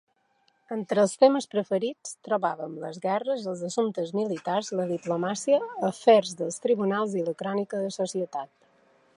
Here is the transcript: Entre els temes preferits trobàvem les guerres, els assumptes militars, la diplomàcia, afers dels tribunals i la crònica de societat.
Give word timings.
Entre 0.75 1.01
els 1.07 1.11
temes 1.23 1.47
preferits 1.51 2.15
trobàvem 2.29 2.73
les 2.85 2.97
guerres, 3.03 3.45
els 3.53 3.61
assumptes 3.69 4.15
militars, 4.21 4.73
la 4.81 4.89
diplomàcia, 4.95 5.61
afers 5.93 6.35
dels 6.41 6.61
tribunals 6.67 7.17
i 7.23 7.27
la 7.29 7.39
crònica 7.43 7.85
de 7.87 7.97
societat. 8.03 8.55